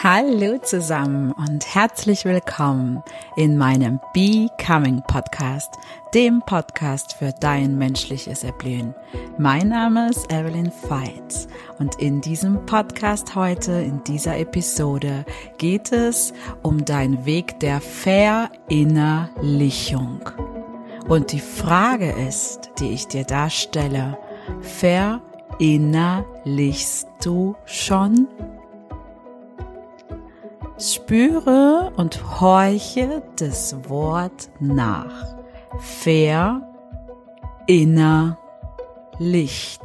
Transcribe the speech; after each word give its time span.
Hallo 0.00 0.58
zusammen 0.58 1.32
und 1.32 1.74
herzlich 1.74 2.24
willkommen 2.24 3.02
in 3.34 3.58
meinem 3.58 3.98
Becoming 4.14 5.02
Podcast, 5.02 5.74
dem 6.14 6.40
Podcast 6.46 7.14
für 7.14 7.32
dein 7.40 7.76
menschliches 7.76 8.44
Erblühen. 8.44 8.94
Mein 9.38 9.70
Name 9.70 10.08
ist 10.08 10.32
Evelyn 10.32 10.70
Feitz 10.70 11.48
und 11.80 12.00
in 12.00 12.20
diesem 12.20 12.64
Podcast 12.64 13.34
heute, 13.34 13.72
in 13.72 14.04
dieser 14.04 14.38
Episode, 14.38 15.24
geht 15.58 15.90
es 15.90 16.32
um 16.62 16.84
deinen 16.84 17.26
Weg 17.26 17.58
der 17.58 17.80
Verinnerlichung. 17.80 20.20
Und 21.08 21.32
die 21.32 21.40
Frage 21.40 22.12
ist, 22.12 22.70
die 22.78 22.92
ich 22.92 23.08
dir 23.08 23.24
darstelle, 23.24 24.16
verinnerlichst 24.60 27.08
du 27.20 27.56
schon? 27.64 28.28
Spüre 30.80 31.92
und 31.96 32.40
horche 32.40 33.22
das 33.34 33.74
Wort 33.88 34.48
nach. 34.60 35.36
Ver, 35.80 36.62
inner, 37.66 38.38
Licht. 39.18 39.80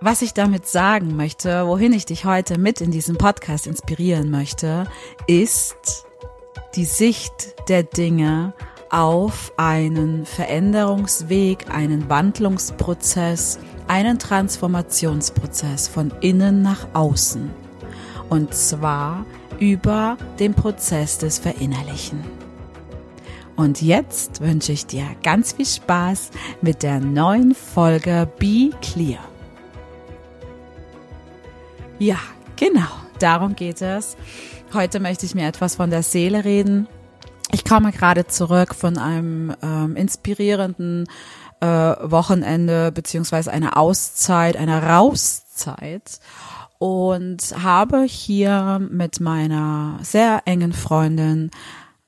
Was 0.00 0.22
ich 0.22 0.34
damit 0.34 0.66
sagen 0.66 1.14
möchte, 1.14 1.68
wohin 1.68 1.92
ich 1.92 2.04
dich 2.04 2.24
heute 2.24 2.58
mit 2.58 2.80
in 2.80 2.90
diesem 2.90 3.16
Podcast 3.16 3.68
inspirieren 3.68 4.30
möchte, 4.32 4.88
ist 5.28 6.06
die 6.74 6.84
Sicht 6.84 7.54
der 7.68 7.84
Dinge 7.84 8.54
auf 8.90 9.52
einen 9.56 10.26
Veränderungsweg, 10.26 11.70
einen 11.70 12.08
Wandlungsprozess, 12.08 13.60
einen 13.90 14.20
Transformationsprozess 14.20 15.88
von 15.88 16.12
innen 16.20 16.62
nach 16.62 16.86
außen. 16.94 17.50
Und 18.28 18.54
zwar 18.54 19.26
über 19.58 20.16
den 20.38 20.54
Prozess 20.54 21.18
des 21.18 21.40
Verinnerlichen. 21.40 22.22
Und 23.56 23.82
jetzt 23.82 24.40
wünsche 24.40 24.70
ich 24.70 24.86
dir 24.86 25.04
ganz 25.24 25.54
viel 25.54 25.66
Spaß 25.66 26.30
mit 26.62 26.84
der 26.84 27.00
neuen 27.00 27.52
Folge 27.52 28.28
Be 28.38 28.70
Clear. 28.80 29.24
Ja, 31.98 32.20
genau, 32.54 32.86
darum 33.18 33.56
geht 33.56 33.82
es. 33.82 34.16
Heute 34.72 35.00
möchte 35.00 35.26
ich 35.26 35.34
mir 35.34 35.48
etwas 35.48 35.74
von 35.74 35.90
der 35.90 36.04
Seele 36.04 36.44
reden. 36.44 36.86
Ich 37.50 37.64
komme 37.64 37.90
gerade 37.90 38.28
zurück 38.28 38.76
von 38.76 38.96
einem 38.98 39.52
ähm, 39.60 39.96
inspirierenden 39.96 41.08
äh, 41.60 41.66
Wochenende 41.66 42.92
beziehungsweise 42.92 43.50
eine 43.50 43.76
Auszeit, 43.76 44.56
eine 44.56 44.82
Rauszeit 44.82 46.20
und 46.78 47.54
habe 47.62 48.02
hier 48.04 48.80
mit 48.90 49.20
meiner 49.20 49.98
sehr 50.02 50.42
engen 50.46 50.72
Freundin 50.72 51.50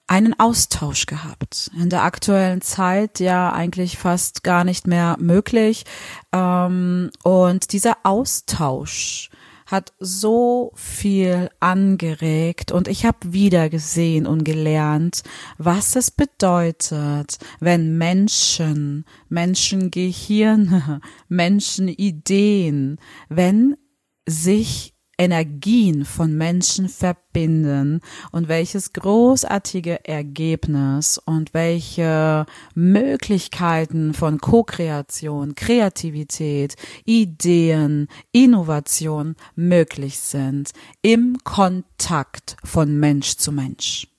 einen 0.06 0.39
Austausch 0.39 1.06
gehabt. 1.06 1.70
In 1.78 1.89
der 1.89 2.03
aktuellen 2.03 2.61
Zeit 2.61 3.20
ja 3.20 3.53
eigentlich 3.53 3.98
fast 3.98 4.42
gar 4.42 4.64
nicht 4.64 4.86
mehr 4.86 5.17
möglich. 5.19 5.84
Ähm, 6.33 7.11
und 7.22 7.72
dieser 7.72 7.97
Austausch 8.03 9.31
hat 9.73 9.95
so 9.98 10.70
viel 10.75 11.48
angeregt 11.59 12.70
und 12.73 12.89
ich 12.89 13.06
habe 13.06 13.33
wieder 13.33 13.70
gesehen 13.70 14.27
und 14.27 14.45
gelernt, 14.45 15.23
was 15.56 15.97
es 15.97 16.11
bedeutet, 16.11 17.39
wenn 17.59 17.97
Menschen, 17.97 19.06
Menschengehirne, 19.31 21.00
Menschenideen, 21.28 22.99
wenn 23.31 23.77
sich 24.28 24.91
Energien 25.22 26.05
von 26.05 26.37
Menschen 26.37 26.88
verbinden 26.88 28.00
und 28.33 28.49
welches 28.49 28.93
großartige 28.93 30.05
Ergebnis 30.05 31.16
und 31.25 31.55
welche 31.55 32.44
Möglichkeiten 32.75 34.15
von 34.15 34.38
Co-Kreation, 34.38 35.55
Kreativität, 35.55 36.75
Ideen, 37.05 38.09
Innovation 38.32 39.37
möglich 39.55 40.19
sind 40.19 40.72
im 41.03 41.38
Kontakt 41.44 42.56
von 42.65 42.99
Mensch 42.99 43.37
zu 43.37 43.53
Mensch. 43.53 44.12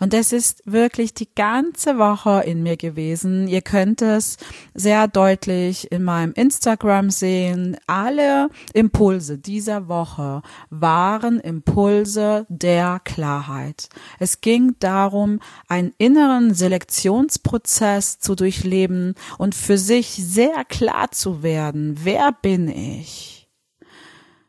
Und 0.00 0.12
das 0.12 0.32
ist 0.32 0.62
wirklich 0.64 1.14
die 1.14 1.32
ganze 1.34 1.98
Woche 1.98 2.42
in 2.44 2.62
mir 2.62 2.76
gewesen. 2.76 3.48
Ihr 3.48 3.62
könnt 3.62 4.02
es 4.02 4.36
sehr 4.74 5.08
deutlich 5.08 5.90
in 5.92 6.02
meinem 6.04 6.32
Instagram 6.32 7.10
sehen. 7.10 7.76
Alle 7.86 8.48
Impulse 8.72 9.38
dieser 9.38 9.88
Woche 9.88 10.42
waren 10.70 11.40
Impulse 11.40 12.46
der 12.48 13.00
Klarheit. 13.04 13.88
Es 14.18 14.40
ging 14.40 14.76
darum, 14.78 15.40
einen 15.68 15.92
inneren 15.98 16.54
Selektionsprozess 16.54 18.18
zu 18.18 18.34
durchleben 18.34 19.14
und 19.38 19.54
für 19.54 19.78
sich 19.78 20.08
sehr 20.08 20.64
klar 20.64 21.10
zu 21.10 21.42
werden, 21.42 21.98
wer 22.02 22.32
bin 22.32 22.68
ich? 22.68 23.48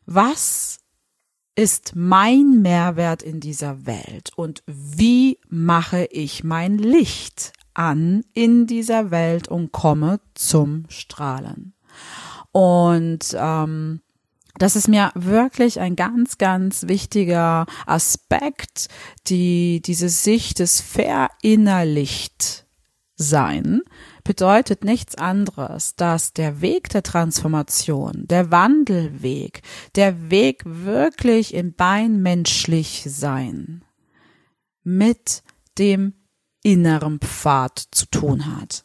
Was 0.06 0.85
ist 1.56 1.96
mein 1.96 2.62
Mehrwert 2.62 3.24
in 3.24 3.40
dieser 3.40 3.86
Welt 3.86 4.32
und 4.36 4.64
wie 4.68 5.40
mache 5.48 6.06
ich 6.12 6.44
mein 6.44 6.78
Licht 6.78 7.54
an 7.74 8.24
in 8.34 8.68
dieser 8.68 9.12
Welt 9.12 9.48
und 9.48 9.72
komme 9.72 10.20
zum 10.34 10.86
Strahlen. 10.90 11.74
Und 12.52 13.36
ähm, 13.38 14.02
das 14.58 14.76
ist 14.76 14.88
mir 14.88 15.12
wirklich 15.16 15.80
ein 15.80 15.96
ganz, 15.96 16.38
ganz 16.38 16.88
wichtiger 16.88 17.66
Aspekt, 17.86 18.88
die 19.28 19.82
diese 19.82 20.10
Sicht 20.10 20.60
des 20.60 20.80
Verinnerlicht 20.82 22.66
sein 23.18 23.82
bedeutet 24.26 24.84
nichts 24.84 25.16
anderes, 25.16 25.96
dass 25.96 26.34
der 26.34 26.60
Weg 26.60 26.90
der 26.90 27.04
Transformation, 27.04 28.26
der 28.28 28.52
Wandelweg, 28.52 29.62
der 29.96 30.30
Weg 30.30 30.64
wirklich 30.66 31.54
im 31.54 31.74
Bein 31.74 32.22
menschlich 32.22 33.06
sein 33.08 33.86
mit 34.84 35.44
dem 35.78 36.14
inneren 36.64 37.20
Pfad 37.20 37.88
zu 37.92 38.06
tun 38.08 38.58
hat. 38.58 38.84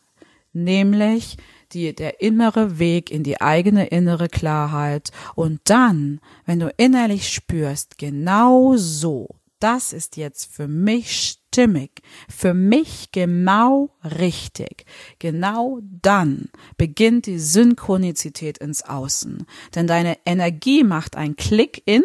Nämlich 0.52 1.36
die, 1.72 1.94
der 1.94 2.20
innere 2.20 2.78
Weg 2.78 3.10
in 3.10 3.22
die 3.22 3.40
eigene 3.40 3.86
innere 3.86 4.28
Klarheit 4.28 5.10
und 5.34 5.60
dann, 5.64 6.20
wenn 6.44 6.58
du 6.58 6.72
innerlich 6.76 7.28
spürst, 7.28 7.96
genau 7.96 8.76
so, 8.76 9.28
das 9.60 9.92
ist 9.92 10.16
jetzt 10.16 10.52
für 10.52 10.68
mich 10.68 11.39
stimmig, 11.52 12.02
für 12.28 12.54
mich 12.54 13.10
genau 13.10 13.90
richtig. 14.04 14.84
Genau 15.18 15.80
dann 15.82 16.48
beginnt 16.76 17.26
die 17.26 17.40
Synchronizität 17.40 18.58
ins 18.58 18.82
Außen. 18.82 19.46
Denn 19.74 19.86
deine 19.88 20.16
Energie 20.24 20.84
macht 20.84 21.16
ein 21.16 21.34
Klick 21.34 21.82
in 21.86 22.04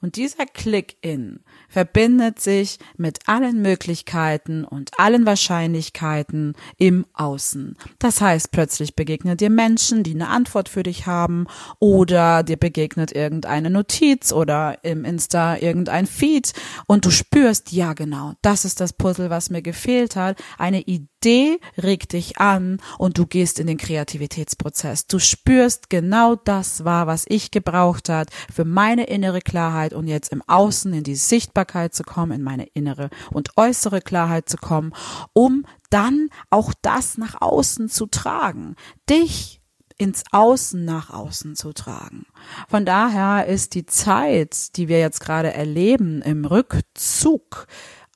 und 0.00 0.16
dieser 0.16 0.46
Click-In 0.46 1.40
verbindet 1.68 2.40
sich 2.40 2.78
mit 2.96 3.20
allen 3.26 3.60
Möglichkeiten 3.62 4.64
und 4.64 4.98
allen 4.98 5.26
Wahrscheinlichkeiten 5.26 6.54
im 6.78 7.06
Außen. 7.12 7.76
Das 7.98 8.20
heißt, 8.20 8.50
plötzlich 8.50 8.96
begegnet 8.96 9.40
dir 9.40 9.50
Menschen, 9.50 10.02
die 10.02 10.14
eine 10.14 10.28
Antwort 10.28 10.68
für 10.68 10.82
dich 10.82 11.06
haben 11.06 11.46
oder 11.78 12.42
dir 12.42 12.56
begegnet 12.56 13.12
irgendeine 13.12 13.70
Notiz 13.70 14.32
oder 14.32 14.78
im 14.84 15.04
Insta 15.04 15.56
irgendein 15.56 16.06
Feed 16.06 16.52
und 16.86 17.04
du 17.04 17.10
spürst, 17.10 17.72
ja 17.72 17.92
genau, 17.92 18.34
das 18.42 18.64
ist 18.64 18.80
das 18.80 18.92
Puzzle, 18.92 19.30
was 19.30 19.50
mir 19.50 19.62
gefehlt 19.62 20.16
hat. 20.16 20.38
Eine 20.58 20.82
Idee 20.82 21.58
regt 21.82 22.12
dich 22.12 22.38
an 22.38 22.78
und 22.98 23.18
du 23.18 23.26
gehst 23.26 23.58
in 23.58 23.66
den 23.66 23.78
Kreativitätsprozess. 23.78 25.06
Du 25.06 25.18
spürst, 25.18 25.90
genau 25.90 26.36
das 26.36 26.84
war, 26.84 27.06
was 27.06 27.24
ich 27.28 27.50
gebraucht 27.50 28.08
hat 28.08 28.30
für 28.52 28.64
meine 28.64 29.04
innere 29.04 29.40
Klarheit 29.40 29.92
und 29.92 30.06
jetzt 30.06 30.32
im 30.32 30.42
Außen 30.46 30.92
in 30.92 31.02
die 31.02 31.16
Sichtbarkeit 31.46 31.94
zu 31.94 32.02
kommen, 32.02 32.32
in 32.32 32.42
meine 32.42 32.64
innere 32.74 33.08
und 33.30 33.56
äußere 33.56 34.00
Klarheit 34.00 34.48
zu 34.48 34.56
kommen, 34.56 34.92
um 35.32 35.64
dann 35.90 36.28
auch 36.50 36.74
das 36.82 37.18
nach 37.18 37.40
außen 37.40 37.88
zu 37.88 38.06
tragen. 38.06 38.74
Dich 39.08 39.60
ins 39.96 40.24
Außen 40.32 40.84
nach 40.84 41.10
außen 41.10 41.54
zu 41.54 41.72
tragen. 41.72 42.26
Von 42.68 42.84
daher 42.84 43.46
ist 43.46 43.74
die 43.74 43.86
Zeit, 43.86 44.76
die 44.76 44.88
wir 44.88 44.98
jetzt 44.98 45.20
gerade 45.20 45.54
erleben 45.54 46.20
im 46.20 46.44
Rückzug, 46.44 47.66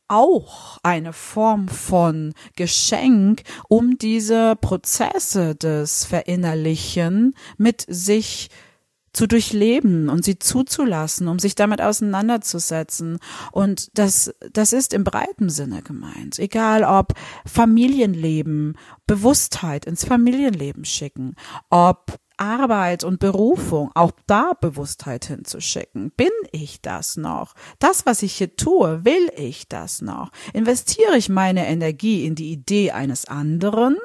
auch 0.09 0.79
eine 0.83 1.13
Form 1.13 1.69
von 1.69 2.35
Geschenk, 2.57 3.45
um 3.69 3.97
diese 3.97 4.57
Prozesse 4.57 5.55
des 5.55 6.05
Verinnerlichen 6.05 7.35
mit 7.57 7.87
sich 7.89 8.51
zu 9.13 9.27
durchleben 9.27 10.09
und 10.09 10.25
sie 10.25 10.39
zuzulassen, 10.39 11.29
um 11.29 11.39
sich 11.39 11.55
damit 11.55 11.81
auseinanderzusetzen. 11.81 13.19
Und 13.53 13.89
das, 13.99 14.35
das 14.53 14.73
ist 14.73 14.95
im 14.95 15.05
breiten 15.05 15.51
Sinne 15.51 15.83
gemeint. 15.83 16.39
Egal 16.39 16.85
ob 16.85 17.15
Familienleben, 17.45 18.77
Bewusstheit 19.07 19.85
ins 19.85 20.05
Familienleben 20.05 20.85
schicken, 20.85 21.35
ob 21.71 22.19
Arbeit 22.41 23.05
und 23.05 23.21
Berufung, 23.21 23.91
auch 23.95 24.13
da 24.27 24.55
Bewusstheit 24.59 25.27
hinzuschicken. 25.27 26.11
Bin 26.17 26.31
ich 26.53 26.81
das 26.81 27.17
noch? 27.17 27.55
Das, 27.79 28.07
was 28.07 28.23
ich 28.23 28.33
hier 28.35 28.57
tue, 28.57 29.05
will 29.05 29.31
ich 29.37 29.69
das 29.69 30.01
noch? 30.01 30.31
Investiere 30.53 31.17
ich 31.17 31.29
meine 31.29 31.67
Energie 31.67 32.25
in 32.25 32.35
die 32.35 32.51
Idee 32.51 32.93
eines 32.93 33.27
anderen 33.27 33.99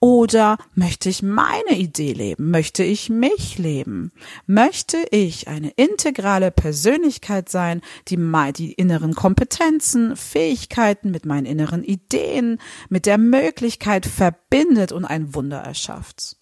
oder 0.00 0.56
möchte 0.74 1.10
ich 1.10 1.22
meine 1.22 1.76
Idee 1.76 2.12
leben? 2.12 2.50
Möchte 2.50 2.82
ich 2.82 3.10
mich 3.10 3.58
leben? 3.58 4.12
Möchte 4.46 4.96
ich 5.10 5.48
eine 5.48 5.70
integrale 5.70 6.50
Persönlichkeit 6.50 7.48
sein, 7.48 7.82
die 8.08 8.16
die 8.56 8.72
inneren 8.72 9.14
Kompetenzen, 9.14 10.16
Fähigkeiten 10.16 11.10
mit 11.10 11.26
meinen 11.26 11.46
inneren 11.46 11.84
Ideen, 11.84 12.58
mit 12.88 13.06
der 13.06 13.18
Möglichkeit 13.18 14.06
verbindet 14.06 14.92
und 14.92 15.04
ein 15.04 15.34
Wunder 15.34 15.58
erschafft? 15.58 16.41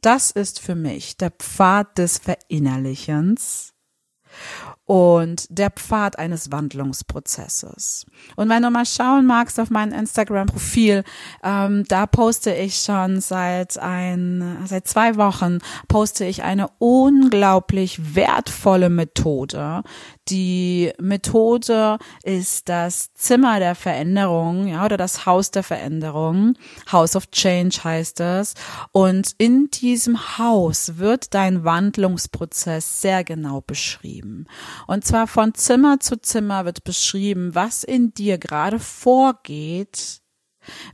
Das 0.00 0.30
ist 0.30 0.60
für 0.60 0.74
mich 0.74 1.16
der 1.16 1.30
Pfad 1.30 1.98
des 1.98 2.18
Verinnerlichens 2.18 3.74
und 4.84 5.46
der 5.50 5.70
Pfad 5.70 6.18
eines 6.18 6.50
Wandlungsprozesses. 6.50 8.06
Und 8.36 8.48
wenn 8.48 8.62
du 8.62 8.70
mal 8.70 8.86
schauen 8.86 9.26
magst 9.26 9.60
auf 9.60 9.68
mein 9.68 9.92
Instagram-Profil, 9.92 11.04
ähm, 11.42 11.84
da 11.88 12.06
poste 12.06 12.54
ich 12.54 12.78
schon 12.78 13.20
seit 13.20 13.78
ein, 13.78 14.58
seit 14.64 14.86
zwei 14.88 15.16
Wochen 15.16 15.58
poste 15.88 16.24
ich 16.24 16.42
eine 16.42 16.68
unglaublich 16.78 18.14
wertvolle 18.14 18.88
Methode. 18.88 19.82
Die 20.28 20.92
Methode 21.00 21.98
ist 22.22 22.68
das 22.68 23.14
Zimmer 23.14 23.58
der 23.60 23.74
Veränderung, 23.74 24.68
ja, 24.68 24.84
oder 24.84 24.96
das 24.96 25.24
Haus 25.24 25.50
der 25.50 25.62
Veränderung. 25.62 26.54
House 26.92 27.16
of 27.16 27.30
Change 27.30 27.82
heißt 27.82 28.20
es. 28.20 28.54
Und 28.92 29.34
in 29.38 29.70
diesem 29.70 30.38
Haus 30.38 30.98
wird 30.98 31.32
dein 31.32 31.64
Wandlungsprozess 31.64 33.00
sehr 33.00 33.24
genau 33.24 33.62
beschrieben. 33.62 34.46
Und 34.86 35.06
zwar 35.06 35.26
von 35.26 35.54
Zimmer 35.54 36.00
zu 36.00 36.20
Zimmer 36.20 36.64
wird 36.66 36.84
beschrieben, 36.84 37.54
was 37.54 37.82
in 37.82 38.12
dir 38.12 38.36
gerade 38.36 38.78
vorgeht, 38.78 40.20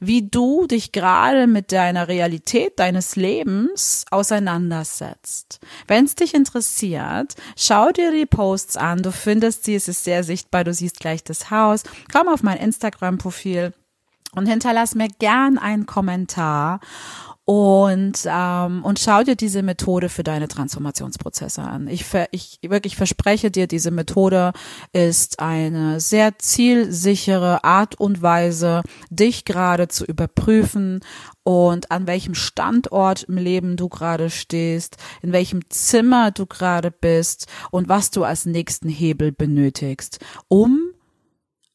wie 0.00 0.28
du 0.28 0.66
dich 0.66 0.92
gerade 0.92 1.46
mit 1.46 1.72
deiner 1.72 2.08
Realität 2.08 2.78
deines 2.78 3.16
Lebens 3.16 4.04
auseinandersetzt. 4.10 5.60
Wenn 5.86 6.04
es 6.04 6.14
dich 6.14 6.34
interessiert, 6.34 7.34
schau 7.56 7.90
dir 7.90 8.10
die 8.12 8.26
Posts 8.26 8.76
an. 8.76 9.02
Du 9.02 9.12
findest 9.12 9.64
sie, 9.64 9.74
es 9.74 9.88
ist 9.88 10.04
sehr 10.04 10.24
sichtbar. 10.24 10.64
Du 10.64 10.72
siehst 10.72 11.00
gleich 11.00 11.24
das 11.24 11.50
Haus. 11.50 11.82
Komm 12.12 12.28
auf 12.28 12.42
mein 12.42 12.58
Instagram-Profil 12.58 13.72
und 14.34 14.46
hinterlass 14.46 14.94
mir 14.94 15.08
gern 15.18 15.58
einen 15.58 15.86
Kommentar 15.86 16.80
und 17.46 18.20
ähm, 18.26 18.84
und 18.84 18.98
schau 18.98 19.22
dir 19.22 19.36
diese 19.36 19.62
Methode 19.62 20.08
für 20.08 20.22
deine 20.22 20.48
Transformationsprozesse 20.48 21.60
an. 21.60 21.88
Ich 21.88 22.04
ver, 22.04 22.28
ich 22.30 22.58
wirklich 22.62 22.96
verspreche 22.96 23.50
dir, 23.50 23.66
diese 23.66 23.90
Methode 23.90 24.52
ist 24.92 25.40
eine 25.40 26.00
sehr 26.00 26.38
zielsichere 26.38 27.62
Art 27.62 28.00
und 28.00 28.22
Weise, 28.22 28.82
dich 29.10 29.44
gerade 29.44 29.88
zu 29.88 30.06
überprüfen 30.06 31.00
und 31.42 31.90
an 31.90 32.06
welchem 32.06 32.34
Standort 32.34 33.24
im 33.24 33.36
Leben 33.36 33.76
du 33.76 33.90
gerade 33.90 34.30
stehst, 34.30 34.96
in 35.20 35.32
welchem 35.32 35.68
Zimmer 35.68 36.30
du 36.30 36.46
gerade 36.46 36.90
bist 36.90 37.46
und 37.70 37.90
was 37.90 38.10
du 38.10 38.24
als 38.24 38.46
nächsten 38.46 38.88
Hebel 38.88 39.32
benötigst, 39.32 40.18
um 40.48 40.83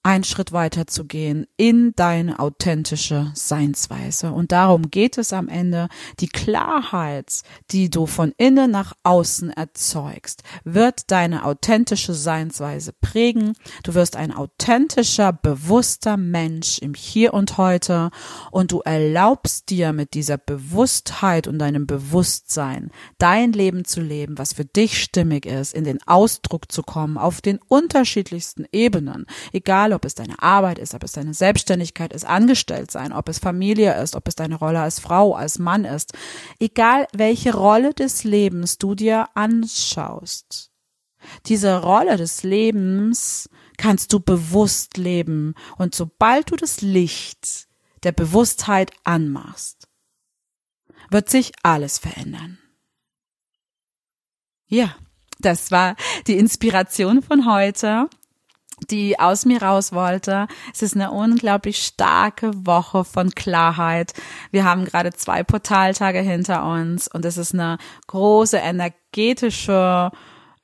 einen 0.09 0.23
Schritt 0.23 0.51
weiter 0.51 0.87
zu 0.87 1.05
gehen 1.05 1.45
in 1.55 1.93
deine 1.95 2.39
authentische 2.39 3.29
Seinsweise. 3.35 4.31
Und 4.31 4.51
darum 4.51 4.89
geht 4.89 5.19
es 5.19 5.33
am 5.33 5.47
Ende. 5.47 5.87
Die 6.19 6.27
Klarheit, 6.27 7.43
die 7.69 7.91
du 7.91 8.07
von 8.07 8.33
innen 8.37 8.71
nach 8.71 8.93
außen 9.03 9.51
erzeugst, 9.51 10.41
wird 10.63 11.11
deine 11.11 11.45
authentische 11.45 12.15
Seinsweise 12.15 12.91
prägen. 12.91 13.53
Du 13.83 13.93
wirst 13.93 14.15
ein 14.15 14.33
authentischer, 14.33 15.31
bewusster 15.31 16.17
Mensch 16.17 16.79
im 16.79 16.95
Hier 16.95 17.35
und 17.35 17.59
Heute 17.59 18.09
und 18.49 18.71
du 18.71 18.79
erlaubst 18.79 19.69
dir 19.69 19.93
mit 19.93 20.15
dieser 20.15 20.39
Bewusstheit 20.39 21.45
und 21.45 21.59
deinem 21.59 21.85
Bewusstsein 21.85 22.89
dein 23.19 23.53
Leben 23.53 23.85
zu 23.85 24.01
leben, 24.01 24.39
was 24.39 24.53
für 24.53 24.65
dich 24.65 25.03
stimmig 25.03 25.45
ist, 25.45 25.75
in 25.75 25.83
den 25.83 25.99
Ausdruck 26.07 26.71
zu 26.71 26.81
kommen 26.81 27.19
auf 27.19 27.41
den 27.41 27.59
unterschiedlichsten 27.67 28.65
Ebenen, 28.71 29.27
egal 29.53 29.98
ob 29.99 30.05
es 30.05 30.15
deine 30.15 30.41
Arbeit 30.41 30.79
ist, 30.79 30.93
ob 30.93 31.03
es 31.03 31.11
deine 31.11 31.33
Selbstständigkeit 31.33 32.13
ist, 32.13 32.25
angestellt 32.25 32.89
sein, 32.89 33.11
ob 33.11 33.27
es 33.27 33.39
Familie 33.39 34.01
ist, 34.01 34.15
ob 34.15 34.29
es 34.29 34.35
deine 34.35 34.55
Rolle 34.55 34.79
als 34.79 35.01
Frau, 35.01 35.35
als 35.35 35.59
Mann 35.59 35.83
ist, 35.83 36.13
egal 36.57 37.05
welche 37.11 37.53
Rolle 37.53 37.93
des 37.93 38.23
Lebens 38.23 38.77
du 38.77 38.95
dir 38.95 39.27
anschaust. 39.35 40.71
Diese 41.47 41.81
Rolle 41.81 42.15
des 42.15 42.43
Lebens 42.43 43.49
kannst 43.77 44.13
du 44.13 44.21
bewusst 44.21 44.95
leben 44.95 45.53
und 45.77 45.93
sobald 45.93 46.49
du 46.51 46.55
das 46.55 46.79
Licht 46.79 47.67
der 48.03 48.13
Bewusstheit 48.13 48.91
anmachst, 49.03 49.89
wird 51.09 51.29
sich 51.29 51.51
alles 51.61 51.97
verändern. 51.97 52.57
Ja, 54.67 54.95
das 55.39 55.71
war 55.71 55.97
die 56.27 56.37
Inspiration 56.37 57.21
von 57.21 57.45
heute 57.45 58.09
die 58.89 59.19
aus 59.19 59.45
mir 59.45 59.61
raus 59.61 59.91
wollte. 59.91 60.47
Es 60.73 60.81
ist 60.81 60.95
eine 60.95 61.11
unglaublich 61.11 61.83
starke 61.83 62.51
Woche 62.65 63.03
von 63.03 63.31
Klarheit. 63.31 64.13
Wir 64.51 64.63
haben 64.63 64.85
gerade 64.85 65.11
zwei 65.13 65.43
Portaltage 65.43 66.19
hinter 66.19 66.65
uns 66.65 67.07
und 67.07 67.25
es 67.25 67.37
ist 67.37 67.53
eine 67.53 67.77
große 68.07 68.57
energetische 68.57 70.11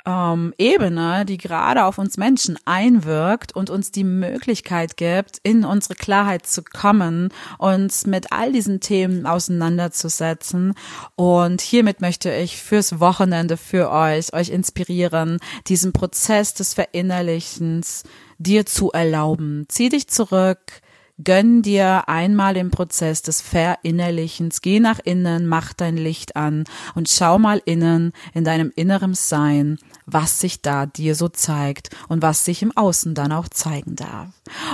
ähm, 0.06 0.54
Ebene, 0.58 1.26
die 1.26 1.38
gerade 1.38 1.86
auf 1.86 1.98
uns 1.98 2.18
Menschen 2.18 2.58
einwirkt 2.66 3.56
und 3.56 3.70
uns 3.70 3.92
die 3.92 4.04
Möglichkeit 4.04 4.98
gibt, 4.98 5.40
in 5.44 5.66
unsere 5.66 5.96
Klarheit 5.96 6.46
zu 6.46 6.64
kommen, 6.64 7.30
uns 7.58 8.06
mit 8.06 8.32
all 8.32 8.52
diesen 8.52 8.80
Themen 8.80 9.26
auseinanderzusetzen. 9.26 10.74
Und 11.16 11.62
hiermit 11.62 12.02
möchte 12.02 12.34
ich 12.34 12.62
fürs 12.62 13.00
Wochenende 13.00 13.58
für 13.58 13.92
euch, 13.92 14.34
euch 14.34 14.50
inspirieren, 14.50 15.40
diesen 15.68 15.94
Prozess 15.94 16.54
des 16.54 16.74
Verinnerlichens 16.74 18.04
dir 18.38 18.66
zu 18.66 18.92
erlauben. 18.92 19.66
Zieh 19.70 19.90
dich 19.90 20.08
zurück, 20.08 20.82
Gönn 21.24 21.62
dir 21.62 22.10
einmal 22.10 22.54
den 22.54 22.72
Prozess 22.72 23.22
des 23.22 23.40
Verinnerlichens. 23.40 24.60
Geh 24.60 24.82
nach 24.82 25.00
innen, 25.02 25.48
mach 25.48 25.72
dein 25.72 25.96
Licht 25.96 26.36
an 26.36 26.66
und 26.94 27.08
schau 27.08 27.40
mal 27.40 27.62
innen 27.64 28.12
in 28.34 28.44
deinem 28.44 28.74
inneren 28.76 29.14
Sein, 29.14 29.78
was 30.06 30.40
sich 30.40 30.62
da 30.62 30.86
dir 30.86 31.16
so 31.16 31.30
zeigt 31.30 31.90
und 32.08 32.22
was 32.22 32.46
sich 32.46 32.62
im 32.62 32.76
Außen 32.76 33.16
dann 33.16 33.32
auch 33.32 33.50
zeigen 33.50 33.96
darf. 33.96 34.30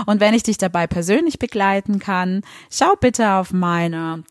Und 0.05 0.19
wenn 0.19 0.33
ich 0.33 0.43
dich 0.43 0.57
dabei 0.57 0.87
persönlich 0.87 1.39
begleiten 1.39 1.99
kann, 1.99 2.41
schau 2.69 2.95
bitte 2.99 3.31
auf 3.33 3.53
meine 3.53 4.23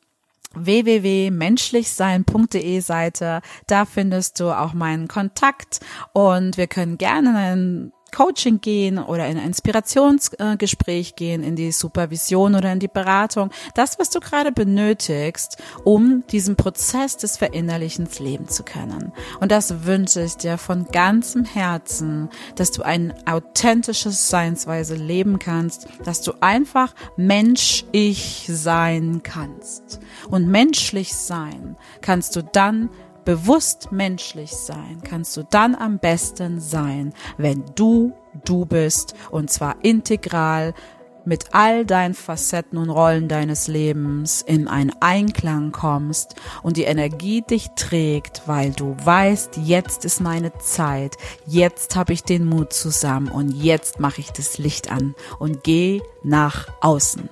www.menschlichsein.de 0.55 2.81
Seite. 2.81 3.41
Da 3.67 3.85
findest 3.85 4.41
du 4.41 4.51
auch 4.51 4.73
meinen 4.75 5.07
Kontakt 5.09 5.81
und 6.13 6.57
wir 6.57 6.67
können 6.67 6.99
gerne 6.99 7.37
einen 7.37 7.93
Coaching 8.13 8.61
gehen 8.61 8.99
oder 8.99 9.27
in 9.27 9.39
ein 9.39 9.47
Inspirationsgespräch 9.47 11.17
gehen, 11.17 11.43
in 11.43 11.57
die 11.57 11.73
Supervision 11.73 12.55
oder 12.55 12.73
in 12.73 12.79
die 12.79 12.89
Beratung. 12.89 13.51
Das, 13.75 13.99
was 13.99 14.11
du 14.11 14.21
gerade 14.21 14.53
benötigst, 14.53 15.59
um 15.85 16.25
diesen 16.31 16.57
Prozess 16.57 17.17
des 17.17 17.37
Verinnerlichens 17.37 18.19
leben 18.19 18.49
zu 18.49 18.63
können. 18.63 19.13
Und 19.41 19.51
das 19.51 19.85
wünsche 19.85 20.23
ich 20.23 20.37
dir 20.37 20.59
von 20.59 20.87
ganzem 20.87 21.45
Herzen, 21.45 22.29
dass 22.57 22.71
du 22.71 22.83
ein 22.83 23.15
authentisches 23.27 24.29
Seinsweise 24.29 24.95
leben 24.95 25.39
kannst, 25.39 25.87
dass 26.05 26.23
du 26.23 26.33
einfach 26.41 26.95
Mensch-Ich 27.17 28.47
sein 28.49 29.23
kannst. 29.23 30.01
Und 30.31 30.49
menschlich 30.49 31.15
sein 31.15 31.77
kannst 32.01 32.37
du 32.37 32.43
dann 32.43 32.91
bewusst 33.25 33.93
menschlich 33.93 34.51
sein 34.51 35.01
kannst 35.03 35.37
du 35.37 35.43
dann 35.43 35.75
am 35.75 35.99
besten 35.99 36.61
sein, 36.61 37.13
wenn 37.37 37.65
du 37.75 38.13
du 38.45 38.65
bist 38.65 39.15
und 39.31 39.51
zwar 39.51 39.77
integral 39.83 40.75
mit 41.25 41.47
all 41.53 41.85
deinen 41.85 42.15
Facetten 42.15 42.79
und 42.79 42.91
Rollen 42.91 43.29
deines 43.29 43.69
Lebens 43.69 44.43
in 44.43 44.69
einen 44.69 44.93
Einklang 45.01 45.73
kommst 45.73 46.35
und 46.63 46.77
die 46.77 46.85
Energie 46.85 47.43
dich 47.43 47.69
trägt, 47.77 48.43
weil 48.47 48.71
du 48.71 48.97
weißt, 49.05 49.59
jetzt 49.59 50.05
ist 50.05 50.21
meine 50.21 50.57
Zeit, 50.59 51.17
jetzt 51.47 51.97
habe 51.97 52.13
ich 52.13 52.25
den 52.25 52.47
Mut 52.47 52.73
zusammen 52.73 53.29
und 53.29 53.51
jetzt 53.51 54.01
mache 54.01 54.21
ich 54.21 54.31
das 54.33 54.59
Licht 54.59 54.91
an 54.91 55.15
und 55.39 55.63
geh 55.63 56.01
nach 56.23 56.69
außen. 56.81 57.29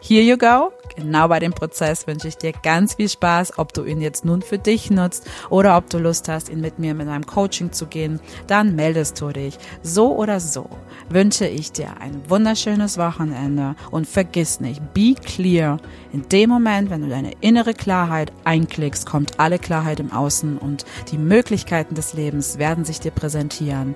Here 0.00 0.22
you 0.22 0.36
go. 0.36 0.72
Genau 0.96 1.28
bei 1.28 1.38
dem 1.38 1.52
Prozess 1.52 2.06
wünsche 2.06 2.28
ich 2.28 2.36
dir 2.36 2.52
ganz 2.52 2.94
viel 2.94 3.08
Spaß, 3.08 3.58
ob 3.58 3.72
du 3.72 3.84
ihn 3.84 4.00
jetzt 4.00 4.24
nun 4.24 4.42
für 4.42 4.58
dich 4.58 4.90
nutzt 4.90 5.26
oder 5.48 5.76
ob 5.76 5.88
du 5.88 5.98
Lust 5.98 6.28
hast, 6.28 6.48
ihn 6.48 6.60
mit 6.60 6.78
mir 6.78 6.94
mit 6.94 7.08
einem 7.08 7.26
Coaching 7.26 7.72
zu 7.72 7.86
gehen, 7.86 8.20
dann 8.46 8.74
meldest 8.74 9.20
du 9.20 9.30
dich. 9.30 9.58
So 9.82 10.14
oder 10.14 10.40
so 10.40 10.68
wünsche 11.08 11.46
ich 11.46 11.72
dir 11.72 12.00
ein 12.00 12.28
wunderschönes 12.28 12.98
Wochenende 12.98 13.74
und 13.90 14.06
vergiss 14.06 14.60
nicht, 14.60 14.92
be 14.92 15.14
clear. 15.14 15.78
In 16.12 16.28
dem 16.28 16.50
Moment, 16.50 16.90
wenn 16.90 17.02
du 17.02 17.08
deine 17.08 17.32
innere 17.40 17.72
Klarheit 17.72 18.32
einklickst, 18.44 19.06
kommt 19.06 19.40
alle 19.40 19.58
Klarheit 19.58 20.00
im 20.00 20.12
Außen 20.12 20.58
und 20.58 20.84
die 21.10 21.18
Möglichkeiten 21.18 21.94
des 21.94 22.12
Lebens 22.12 22.58
werden 22.58 22.84
sich 22.84 23.00
dir 23.00 23.12
präsentieren. 23.12 23.94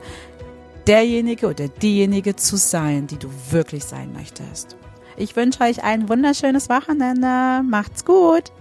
Derjenige 0.87 1.49
oder 1.49 1.69
diejenige 1.69 2.37
zu 2.37 2.57
sein, 2.57 3.07
die 3.07 3.19
du 3.19 3.29
wirklich 3.51 3.85
sein 3.85 4.13
möchtest. 4.13 4.77
Ich 5.17 5.35
wünsche 5.35 5.63
euch 5.63 5.83
ein 5.83 6.09
wunderschönes 6.09 6.69
Wochenende. 6.69 7.63
Macht's 7.63 8.05
gut. 8.05 8.53